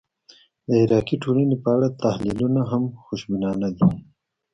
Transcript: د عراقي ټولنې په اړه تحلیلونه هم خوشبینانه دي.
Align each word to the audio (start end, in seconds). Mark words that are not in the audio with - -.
د 0.67 0.69
عراقي 0.83 1.15
ټولنې 1.23 1.55
په 1.63 1.69
اړه 1.75 1.87
تحلیلونه 2.03 2.61
هم 2.71 2.83
خوشبینانه 3.03 3.69
دي. 3.77 3.87